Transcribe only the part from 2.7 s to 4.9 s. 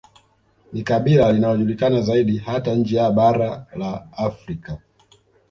nje ya bara la Afrika